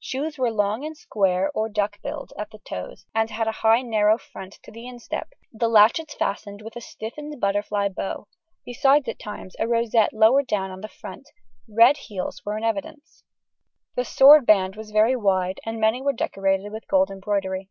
Shoes 0.00 0.38
were 0.38 0.50
long 0.50 0.82
and 0.86 0.96
square 0.96 1.50
(or 1.54 1.68
duck 1.68 2.00
billed) 2.02 2.32
at 2.38 2.48
the 2.50 2.58
toes; 2.60 3.04
and 3.14 3.28
had 3.28 3.46
a 3.46 3.52
high 3.60 3.82
narrow 3.82 4.16
front 4.16 4.54
to 4.62 4.72
the 4.72 4.86
instep, 4.86 5.28
and 5.52 5.60
latchets 5.70 6.14
fastened 6.14 6.62
with 6.62 6.74
a 6.74 6.80
stiffened 6.80 7.38
butterfly 7.38 7.90
bow, 7.90 8.26
besides, 8.64 9.08
at 9.08 9.18
times, 9.18 9.54
a 9.58 9.68
rosette 9.68 10.14
lower 10.14 10.42
down 10.42 10.70
on 10.70 10.80
the 10.80 10.88
front: 10.88 11.28
red 11.68 11.98
heels 11.98 12.40
were 12.46 12.56
in 12.56 12.64
evidence. 12.64 13.24
The 13.94 14.06
sword 14.06 14.46
band 14.46 14.74
was 14.74 14.90
very 14.90 15.16
wide, 15.16 15.60
and 15.66 15.78
many 15.78 16.00
were 16.00 16.14
decorated 16.14 16.72
with 16.72 16.88
gold 16.88 17.10
embroidery. 17.10 17.68